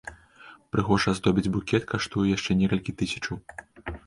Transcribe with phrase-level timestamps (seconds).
[0.75, 3.35] Прыгожа аздобіць букет каштуе яшчэ некалькі тысячаў.